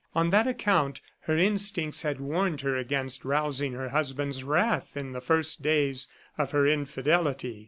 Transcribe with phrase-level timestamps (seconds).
[0.15, 5.21] On that account, her instincts had warned her against rousing her husband's wrath in the
[5.21, 6.07] first days
[6.39, 7.59] of her infidelity.